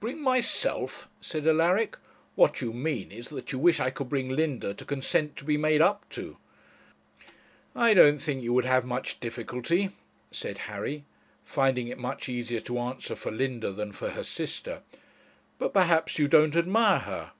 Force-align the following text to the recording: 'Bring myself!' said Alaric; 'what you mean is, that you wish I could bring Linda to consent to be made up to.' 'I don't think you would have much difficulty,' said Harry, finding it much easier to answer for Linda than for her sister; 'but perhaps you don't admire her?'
'Bring 0.00 0.20
myself!' 0.20 1.08
said 1.22 1.48
Alaric; 1.48 1.96
'what 2.34 2.60
you 2.60 2.74
mean 2.74 3.10
is, 3.10 3.30
that 3.30 3.52
you 3.52 3.58
wish 3.58 3.80
I 3.80 3.88
could 3.88 4.10
bring 4.10 4.28
Linda 4.28 4.74
to 4.74 4.84
consent 4.84 5.34
to 5.38 5.46
be 5.46 5.56
made 5.56 5.80
up 5.80 6.06
to.' 6.10 6.36
'I 7.74 7.94
don't 7.94 8.18
think 8.18 8.42
you 8.42 8.52
would 8.52 8.66
have 8.66 8.84
much 8.84 9.18
difficulty,' 9.18 9.88
said 10.30 10.58
Harry, 10.68 11.06
finding 11.42 11.88
it 11.88 11.96
much 11.96 12.28
easier 12.28 12.60
to 12.60 12.80
answer 12.80 13.16
for 13.16 13.30
Linda 13.32 13.72
than 13.72 13.92
for 13.92 14.10
her 14.10 14.24
sister; 14.24 14.82
'but 15.58 15.72
perhaps 15.72 16.18
you 16.18 16.28
don't 16.28 16.54
admire 16.54 16.98
her?' 16.98 17.32